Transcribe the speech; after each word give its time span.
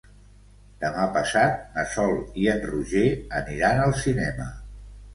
Demà 0.83 1.03
passat 1.17 1.77
na 1.77 1.85
Sol 1.93 2.15
i 2.47 2.51
en 2.57 2.65
Roger 2.73 3.07
aniran 3.45 3.87
al 3.87 3.99
cinema. 4.05 4.53